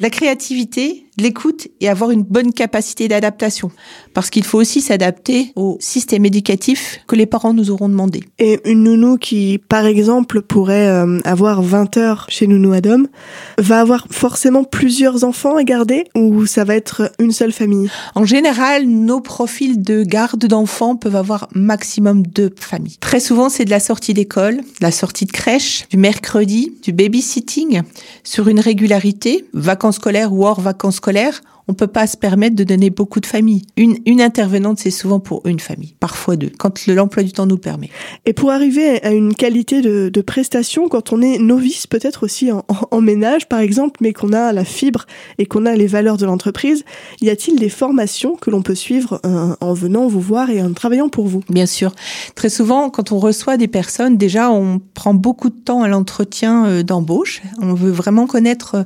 la 0.00 0.10
créativité, 0.10 1.06
l'écoute 1.18 1.68
et 1.80 1.88
avoir 1.88 2.10
une 2.10 2.22
bonne 2.22 2.52
capacité 2.52 3.08
d'adaptation. 3.08 3.70
Parce 4.14 4.30
qu'il 4.30 4.44
faut 4.44 4.58
aussi 4.58 4.80
s'adapter 4.80 5.52
au 5.56 5.76
système 5.80 6.24
éducatif 6.24 7.00
que 7.06 7.16
les 7.16 7.26
parents 7.26 7.52
nous 7.52 7.70
auront 7.70 7.88
demandé. 7.88 8.22
Et 8.38 8.60
une 8.64 8.84
nounou 8.84 9.18
qui, 9.18 9.60
par 9.68 9.86
exemple, 9.86 10.42
pourrait 10.42 10.88
euh, 10.88 11.18
avoir 11.24 11.62
20 11.62 11.96
heures 11.98 12.26
chez 12.28 12.46
Nounou 12.46 12.72
Adam, 12.72 13.02
va 13.58 13.80
avoir 13.80 14.06
forcément 14.10 14.64
plusieurs 14.64 15.24
enfants 15.24 15.56
à 15.56 15.64
garder 15.64 16.04
ou 16.16 16.46
ça 16.46 16.64
va 16.64 16.74
être 16.74 17.12
une 17.18 17.32
seule 17.32 17.52
famille? 17.52 17.90
En 18.14 18.24
général, 18.24 18.86
nos 18.86 19.20
profils 19.20 19.80
de 19.80 20.02
garde 20.02 20.46
d'enfants 20.46 20.96
peuvent 20.96 21.16
avoir 21.16 21.48
maximum 21.54 22.26
deux 22.26 22.50
familles. 22.56 22.96
Très 23.00 23.20
souvent, 23.20 23.48
c'est 23.48 23.64
de 23.64 23.70
la 23.70 23.80
sortie 23.80 24.14
d'école, 24.14 24.56
de 24.56 24.62
la 24.80 24.90
sortie 24.90 25.26
de 25.26 25.32
crèche, 25.32 25.86
du 25.90 25.96
mercredi, 25.96 26.72
du 26.82 26.92
babysitting, 26.92 27.82
sur 28.24 28.48
une 28.48 28.60
régularité, 28.60 29.44
vacances 29.52 29.89
scolaires 29.92 30.30
ou 30.32 30.44
hors 30.44 30.60
vacances 30.60 30.96
scolaires. 30.96 31.42
On 31.70 31.74
peut 31.74 31.86
pas 31.86 32.08
se 32.08 32.16
permettre 32.16 32.56
de 32.56 32.64
donner 32.64 32.90
beaucoup 32.90 33.20
de 33.20 33.26
familles. 33.26 33.62
Une, 33.76 33.96
une 34.04 34.20
intervenante, 34.20 34.80
c'est 34.80 34.90
souvent 34.90 35.20
pour 35.20 35.46
une 35.46 35.60
famille, 35.60 35.94
parfois 36.00 36.34
deux, 36.34 36.50
quand 36.58 36.84
le- 36.88 36.94
l'emploi 36.94 37.22
du 37.22 37.30
temps 37.30 37.46
nous 37.46 37.58
permet. 37.58 37.90
Et 38.26 38.32
pour 38.32 38.50
arriver 38.50 39.00
à 39.04 39.12
une 39.12 39.36
qualité 39.36 39.80
de, 39.80 40.08
de 40.08 40.20
prestation, 40.20 40.88
quand 40.88 41.12
on 41.12 41.22
est 41.22 41.38
novice, 41.38 41.86
peut-être 41.86 42.24
aussi 42.24 42.50
en, 42.50 42.64
en- 42.66 42.88
en 42.90 43.00
ménage 43.00 43.48
par 43.48 43.60
exemple, 43.60 44.00
mais 44.02 44.12
qu'on 44.12 44.32
a 44.32 44.52
la 44.52 44.64
fibre 44.64 45.06
et 45.38 45.46
qu'on 45.46 45.64
a 45.64 45.76
les 45.76 45.86
valeurs 45.86 46.16
de 46.16 46.26
l'entreprise, 46.26 46.84
y 47.20 47.30
a-t-il 47.30 47.56
des 47.60 47.68
formations 47.68 48.34
que 48.34 48.50
l'on 48.50 48.62
peut 48.62 48.74
suivre 48.74 49.20
euh, 49.24 49.54
en 49.60 49.72
venant 49.72 50.08
vous 50.08 50.20
voir 50.20 50.50
et 50.50 50.60
en 50.60 50.72
travaillant 50.72 51.08
pour 51.08 51.28
vous? 51.28 51.42
Bien 51.50 51.66
sûr. 51.66 51.94
Très 52.34 52.48
souvent, 52.50 52.90
quand 52.90 53.12
on 53.12 53.20
reçoit 53.20 53.56
des 53.56 53.68
personnes, 53.68 54.16
déjà, 54.16 54.50
on 54.50 54.80
prend 54.94 55.14
beaucoup 55.14 55.50
de 55.50 55.54
temps 55.54 55.82
à 55.84 55.88
l'entretien 55.88 56.66
euh, 56.66 56.82
d'embauche. 56.82 57.42
On 57.62 57.74
veut 57.74 57.92
vraiment 57.92 58.26
connaître 58.26 58.74
euh, 58.74 58.82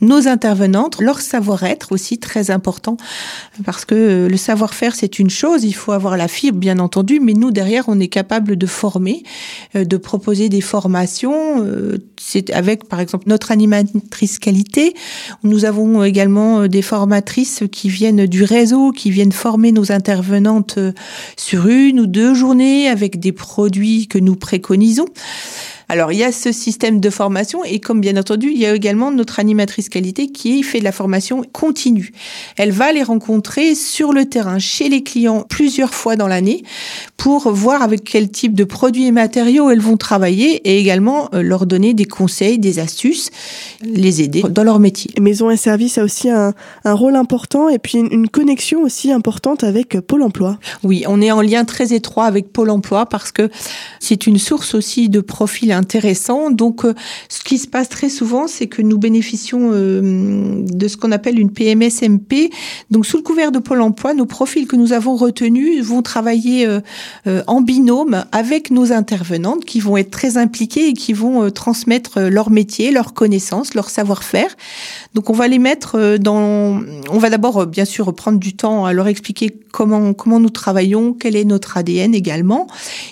nos 0.00 0.28
intervenantes, 0.28 1.00
leur 1.00 1.20
savoir-être 1.20 1.90
aussi, 1.90 2.18
très 2.28 2.50
important, 2.50 2.98
parce 3.64 3.84
que 3.86 3.94
euh, 3.94 4.28
le 4.28 4.36
savoir-faire, 4.36 4.94
c'est 4.94 5.18
une 5.18 5.30
chose, 5.30 5.64
il 5.64 5.72
faut 5.72 5.92
avoir 5.92 6.16
la 6.18 6.28
fibre, 6.28 6.58
bien 6.58 6.78
entendu, 6.78 7.20
mais 7.20 7.32
nous, 7.32 7.50
derrière, 7.50 7.84
on 7.88 7.98
est 7.98 8.12
capable 8.20 8.56
de 8.56 8.66
former, 8.66 9.22
euh, 9.74 9.84
de 9.84 9.96
proposer 9.96 10.50
des 10.50 10.60
formations. 10.60 11.64
euh, 11.64 11.96
C'est 12.20 12.50
avec, 12.50 12.86
par 12.86 13.00
exemple, 13.00 13.24
notre 13.28 13.50
animatrice 13.50 14.38
qualité. 14.38 14.94
Nous 15.42 15.64
avons 15.64 16.04
également 16.04 16.68
des 16.68 16.82
formatrices 16.82 17.62
qui 17.72 17.88
viennent 17.88 18.26
du 18.26 18.44
réseau, 18.44 18.92
qui 18.92 19.10
viennent 19.10 19.32
former 19.32 19.72
nos 19.72 19.90
intervenantes 19.90 20.78
sur 21.36 21.66
une 21.66 22.00
ou 22.00 22.06
deux 22.06 22.34
journées 22.34 22.88
avec 22.88 23.18
des 23.18 23.32
produits 23.32 24.06
que 24.06 24.18
nous 24.18 24.36
préconisons. 24.36 25.08
Alors, 25.88 26.12
il 26.12 26.18
y 26.18 26.24
a 26.24 26.32
ce 26.32 26.52
système 26.52 27.00
de 27.00 27.10
formation 27.10 27.64
et 27.64 27.80
comme 27.80 28.00
bien 28.00 28.16
entendu, 28.16 28.50
il 28.52 28.58
y 28.58 28.66
a 28.66 28.74
également 28.74 29.10
notre 29.10 29.40
animatrice 29.40 29.88
qualité 29.88 30.28
qui 30.28 30.62
fait 30.62 30.80
de 30.80 30.84
la 30.84 30.92
formation 30.92 31.42
continue. 31.52 32.12
Elle 32.56 32.72
va 32.72 32.92
les 32.92 33.02
rencontrer 33.02 33.74
sur 33.74 34.12
le 34.12 34.26
terrain, 34.26 34.58
chez 34.58 34.88
les 34.88 35.02
clients, 35.02 35.46
plusieurs 35.48 35.94
fois 35.94 36.16
dans 36.16 36.28
l'année 36.28 36.62
pour 37.16 37.50
voir 37.50 37.82
avec 37.82 38.04
quel 38.04 38.30
type 38.30 38.54
de 38.54 38.64
produits 38.64 39.06
et 39.06 39.12
matériaux 39.12 39.70
elles 39.70 39.80
vont 39.80 39.96
travailler 39.96 40.56
et 40.68 40.78
également 40.78 41.28
euh, 41.34 41.42
leur 41.42 41.66
donner 41.66 41.94
des 41.94 42.04
conseils, 42.04 42.58
des 42.58 42.78
astuces, 42.78 43.30
les 43.82 44.22
aider 44.22 44.42
dans 44.42 44.64
leur 44.64 44.78
métier. 44.78 45.10
Maison 45.20 45.50
et 45.50 45.56
Service 45.56 45.98
a 45.98 46.04
aussi 46.04 46.28
un, 46.30 46.52
un 46.84 46.92
rôle 46.92 47.16
important 47.16 47.68
et 47.68 47.78
puis 47.78 47.98
une 47.98 48.28
connexion 48.28 48.82
aussi 48.82 49.10
importante 49.10 49.64
avec 49.64 50.00
Pôle 50.00 50.22
emploi. 50.22 50.58
Oui, 50.84 51.04
on 51.08 51.20
est 51.20 51.32
en 51.32 51.40
lien 51.40 51.64
très 51.64 51.92
étroit 51.92 52.26
avec 52.26 52.52
Pôle 52.52 52.70
emploi 52.70 53.06
parce 53.06 53.32
que 53.32 53.50
c'est 54.00 54.26
une 54.26 54.38
source 54.38 54.74
aussi 54.74 55.08
de 55.08 55.20
profils 55.20 55.72
intéressants. 55.78 56.50
Donc, 56.50 56.84
euh, 56.84 56.94
ce 57.28 57.40
qui 57.40 57.56
se 57.56 57.66
passe 57.66 57.88
très 57.88 58.10
souvent, 58.10 58.46
c'est 58.46 58.66
que 58.66 58.82
nous 58.82 58.98
bénéficions 58.98 59.70
euh, 59.72 60.62
de 60.66 60.88
ce 60.88 60.96
qu'on 60.96 61.12
appelle 61.12 61.38
une 61.38 61.50
PMSMP. 61.50 62.50
Donc, 62.90 63.06
sous 63.06 63.16
le 63.16 63.22
couvert 63.22 63.52
de 63.52 63.58
Pôle 63.58 63.80
emploi, 63.80 64.12
nos 64.12 64.26
profils 64.26 64.66
que 64.66 64.76
nous 64.76 64.92
avons 64.92 65.16
retenus 65.16 65.82
vont 65.82 66.02
travailler 66.02 66.66
euh, 66.66 67.42
en 67.46 67.60
binôme 67.60 68.24
avec 68.32 68.70
nos 68.70 68.92
intervenantes 68.92 69.64
qui 69.64 69.80
vont 69.80 69.96
être 69.96 70.10
très 70.10 70.36
impliquées 70.36 70.88
et 70.88 70.92
qui 70.92 71.12
vont 71.12 71.50
transmettre 71.50 72.20
leur 72.20 72.50
métier, 72.50 72.90
leurs 72.90 73.14
connaissances, 73.14 73.74
leur 73.74 73.88
savoir-faire. 73.88 74.54
Donc, 75.14 75.30
on 75.30 75.32
va 75.32 75.48
les 75.48 75.58
mettre 75.58 76.18
dans. 76.18 76.80
On 77.10 77.18
va 77.18 77.30
d'abord, 77.30 77.66
bien 77.66 77.84
sûr, 77.84 78.12
prendre 78.14 78.38
du 78.38 78.54
temps 78.54 78.84
à 78.84 78.92
leur 78.92 79.06
expliquer 79.06 79.54
comment 79.72 80.12
comment 80.12 80.40
nous 80.40 80.50
travaillons, 80.50 81.14
quel 81.14 81.36
est 81.36 81.44
notre 81.44 81.76
ADN 81.76 82.14
également, 82.14 82.66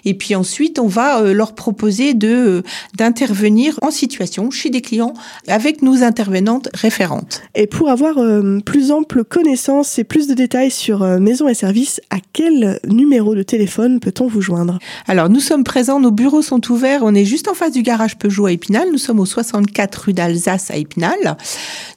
et 0.04 0.14
puis 0.14 0.35
ensuite 0.35 0.78
on 0.78 0.88
va 0.88 1.23
leur 1.23 1.54
proposer 1.54 2.14
de 2.14 2.55
d'intervenir 2.94 3.78
en 3.82 3.90
situation 3.90 4.50
chez 4.50 4.70
des 4.70 4.80
clients 4.80 5.14
avec 5.48 5.82
nos 5.82 6.02
intervenantes 6.02 6.68
référentes. 6.75 7.42
Et 7.54 7.66
pour 7.66 7.90
avoir 7.90 8.18
euh, 8.18 8.60
plus 8.64 8.90
ample 8.90 9.25
connaissance 9.25 9.98
et 9.98 10.04
plus 10.04 10.28
de 10.28 10.34
détails 10.34 10.70
sur 10.70 11.04
Maison 11.20 11.48
et 11.48 11.54
Services, 11.54 12.00
à 12.10 12.16
quel 12.32 12.80
numéro 12.86 13.34
de 13.34 13.42
téléphone 13.42 14.00
peut-on 14.00 14.26
vous 14.26 14.40
joindre? 14.40 14.78
Alors 15.06 15.28
nous 15.28 15.40
sommes 15.40 15.64
présents, 15.64 16.00
nos 16.00 16.10
bureaux 16.10 16.42
sont 16.42 16.60
ouverts, 16.70 17.00
on 17.02 17.14
est 17.14 17.25
juste 17.25 17.48
en 17.48 17.54
face 17.54 17.72
du 17.72 17.82
garage 17.82 18.16
Peugeot 18.18 18.46
à 18.46 18.52
Épinal, 18.52 18.88
nous 18.90 18.98
sommes 18.98 19.20
au 19.20 19.26
64 19.26 19.94
rue 19.96 20.12
d'Alsace 20.12 20.70
à 20.70 20.76
Épinal. 20.76 21.36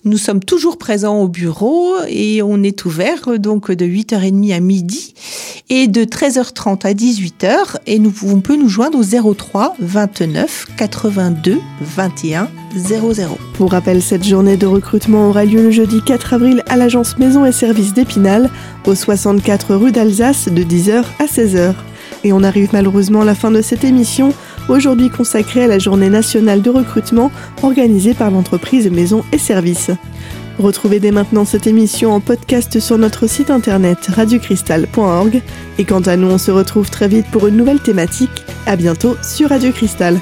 Nous 0.05 0.17
sommes 0.17 0.39
toujours 0.39 0.77
présents 0.77 1.19
au 1.21 1.27
bureau 1.27 1.93
et 2.07 2.41
on 2.41 2.63
est 2.63 2.85
ouvert 2.85 3.37
donc 3.39 3.71
de 3.71 3.85
8h30 3.85 4.55
à 4.55 4.59
midi 4.59 5.13
et 5.69 5.87
de 5.87 6.03
13h30 6.03 6.87
à 6.87 6.93
18h 6.93 7.77
et 7.85 7.99
nous, 7.99 8.13
on 8.25 8.41
peut 8.41 8.55
nous 8.55 8.69
joindre 8.69 8.99
au 8.99 9.33
03 9.33 9.75
29 9.79 10.48
82 10.77 11.59
21 11.81 12.49
00. 12.75 13.37
Pour 13.53 13.71
rappel, 13.71 14.01
cette 14.01 14.23
journée 14.23 14.57
de 14.57 14.67
recrutement 14.67 15.29
aura 15.29 15.45
lieu 15.45 15.63
le 15.63 15.71
jeudi 15.71 16.01
4 16.05 16.33
avril 16.33 16.63
à 16.67 16.77
l'agence 16.77 17.17
Maison 17.17 17.45
et 17.45 17.51
Services 17.51 17.93
d'Épinal, 17.93 18.49
au 18.85 18.95
64 18.95 19.75
rue 19.75 19.91
d'Alsace, 19.91 20.47
de 20.49 20.63
10h 20.63 21.03
à 21.19 21.25
16h. 21.25 21.73
Et 22.23 22.33
on 22.33 22.43
arrive 22.43 22.69
malheureusement 22.73 23.21
à 23.21 23.25
la 23.25 23.35
fin 23.35 23.51
de 23.51 23.61
cette 23.61 23.83
émission, 23.83 24.33
aujourd'hui 24.67 25.09
consacrée 25.09 25.63
à 25.63 25.67
la 25.67 25.79
journée 25.79 26.09
nationale 26.09 26.61
de 26.61 26.69
recrutement 26.69 27.31
organisée 27.63 28.13
par 28.13 28.31
l'entreprise 28.31 28.89
Maison 28.91 29.23
et 29.31 29.37
Services. 29.37 29.91
Retrouvez 30.59 30.99
dès 30.99 31.11
maintenant 31.11 31.45
cette 31.45 31.67
émission 31.67 32.11
en 32.11 32.19
podcast 32.19 32.81
sur 32.81 32.97
notre 32.97 33.27
site 33.27 33.49
internet 33.49 34.07
radiocristal.org. 34.07 35.41
Et 35.77 35.85
quant 35.85 36.01
à 36.01 36.17
nous, 36.17 36.27
on 36.29 36.37
se 36.37 36.51
retrouve 36.51 36.89
très 36.89 37.07
vite 37.07 37.27
pour 37.31 37.47
une 37.47 37.55
nouvelle 37.55 37.79
thématique. 37.79 38.43
À 38.65 38.75
bientôt 38.75 39.15
sur 39.23 39.49
Radio 39.49 39.71
Cristal. 39.71 40.19